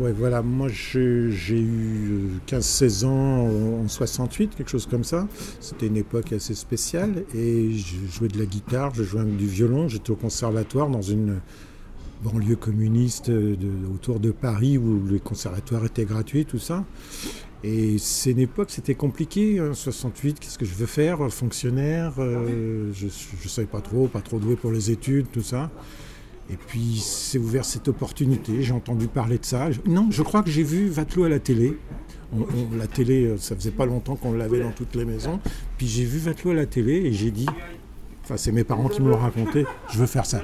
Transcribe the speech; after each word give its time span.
Ouais, 0.00 0.12
voilà, 0.12 0.40
moi 0.40 0.68
j'ai 0.68 1.60
eu 1.60 2.30
15-16 2.46 3.04
ans 3.04 3.48
en 3.84 3.86
68, 3.88 4.54
quelque 4.56 4.70
chose 4.70 4.86
comme 4.86 5.04
ça. 5.04 5.28
C'était 5.60 5.88
une 5.88 5.96
époque 5.98 6.32
assez 6.32 6.54
spéciale 6.54 7.24
et 7.34 7.72
je 7.72 7.96
jouais 8.10 8.28
de 8.28 8.38
la 8.38 8.46
guitare, 8.46 8.94
je 8.94 9.02
jouais 9.02 9.24
du 9.24 9.46
violon, 9.46 9.88
j'étais 9.88 10.10
au 10.10 10.16
conservatoire 10.16 10.88
dans 10.88 11.02
une 11.02 11.40
banlieue 12.24 12.56
communiste 12.56 13.30
de- 13.30 13.56
autour 13.94 14.20
de 14.20 14.30
Paris 14.30 14.78
où 14.78 15.02
le 15.06 15.18
conservatoire 15.18 15.84
était 15.84 16.06
gratuit, 16.06 16.46
tout 16.46 16.58
ça. 16.58 16.84
Et 17.62 17.98
c'est 17.98 18.30
une 18.30 18.38
époque, 18.38 18.70
c'était 18.70 18.94
compliqué, 18.94 19.58
hein, 19.58 19.74
68, 19.74 20.40
qu'est-ce 20.40 20.56
que 20.58 20.64
je 20.64 20.74
veux 20.74 20.86
faire, 20.86 21.30
fonctionnaire, 21.30 22.14
euh, 22.18 22.90
je 22.94 23.04
ne 23.06 23.48
savais 23.48 23.66
pas 23.66 23.82
trop, 23.82 24.06
pas 24.08 24.22
trop 24.22 24.38
doué 24.38 24.56
pour 24.56 24.72
les 24.72 24.90
études, 24.90 25.26
tout 25.30 25.42
ça. 25.42 25.70
Et 26.50 26.56
puis 26.56 27.00
c'est 27.00 27.38
ouvert 27.38 27.64
cette 27.64 27.86
opportunité, 27.86 28.62
j'ai 28.62 28.72
entendu 28.72 29.06
parler 29.06 29.38
de 29.38 29.44
ça. 29.44 29.68
Non, 29.86 30.08
je 30.10 30.22
crois 30.22 30.42
que 30.42 30.50
j'ai 30.50 30.64
vu 30.64 30.88
Vatelot 30.88 31.24
à 31.24 31.28
la 31.28 31.38
télé. 31.38 31.78
La 32.76 32.86
télé, 32.86 33.24
euh, 33.24 33.36
ça 33.38 33.56
faisait 33.56 33.70
pas 33.72 33.86
longtemps 33.86 34.16
qu'on 34.16 34.32
l'avait 34.32 34.60
dans 34.60 34.70
toutes 34.70 34.94
les 34.94 35.04
maisons. 35.04 35.40
Puis 35.78 35.86
j'ai 35.86 36.04
vu 36.04 36.18
Vatelot 36.18 36.52
à 36.52 36.54
la 36.54 36.66
télé 36.66 36.94
et 36.94 37.12
j'ai 37.12 37.30
dit, 37.30 37.46
enfin 38.24 38.36
c'est 38.36 38.52
mes 38.52 38.64
parents 38.64 38.88
qui 38.88 39.00
me 39.00 39.10
l'ont 39.10 39.18
raconté, 39.18 39.64
je 39.92 39.98
veux 39.98 40.06
faire 40.06 40.26
ça. 40.26 40.42